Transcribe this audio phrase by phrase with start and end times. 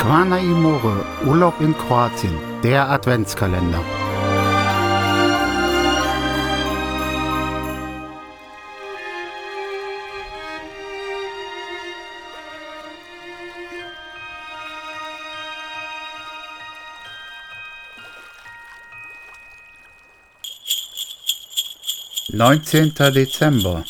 [0.00, 2.32] Kawana Imore, Urlaub in Kroatien,
[2.62, 3.84] der Adventskalender.
[22.32, 23.84] Neunzehnter Dezember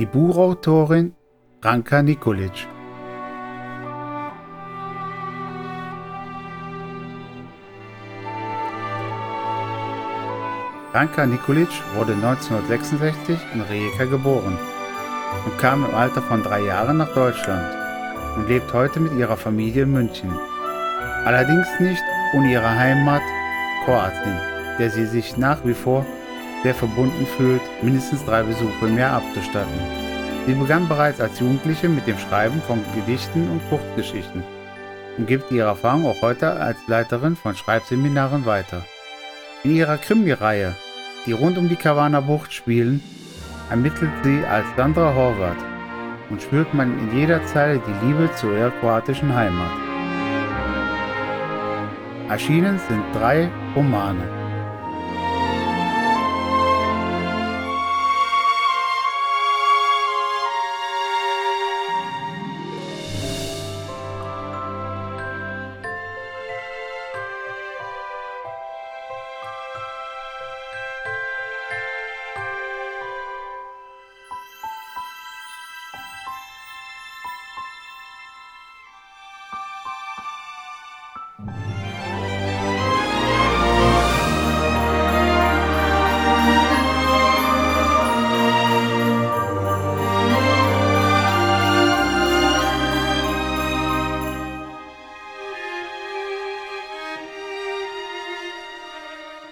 [0.00, 1.14] Die Buchautorin
[1.60, 2.66] Ranka Nikolic.
[10.94, 14.56] Ranka Nikolic wurde 1966 in Rijeka geboren
[15.44, 17.68] und kam im Alter von drei Jahren nach Deutschland
[18.36, 20.30] und lebt heute mit ihrer Familie in München.
[21.26, 22.02] Allerdings nicht
[22.34, 23.20] ohne ihre Heimat
[23.84, 24.40] Kroatien,
[24.78, 26.06] der sie sich nach wie vor
[26.62, 29.80] sehr verbunden fühlt, mindestens drei Besuche im Jahr abzustatten.
[30.46, 34.42] Sie begann bereits als Jugendliche mit dem Schreiben von Gedichten und Kurzgeschichten
[35.18, 38.84] und gibt ihre Erfahrung auch heute als Leiterin von Schreibseminaren weiter.
[39.64, 40.74] In ihrer Krimi-Reihe,
[41.26, 43.02] die rund um die Kavanner Bucht spielen,
[43.68, 45.62] ermittelt sie als Sandra Horvath
[46.30, 49.70] und spürt man in jeder Zeile die Liebe zu ihrer kroatischen Heimat.
[52.28, 54.39] Erschienen sind drei Romane.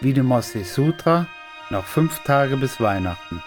[0.00, 1.26] Vidimosti Sutra,
[1.70, 3.42] noch fünf Tage bis Weihnachten.